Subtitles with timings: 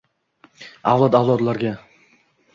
[0.93, 1.77] Avlod-avlodlarga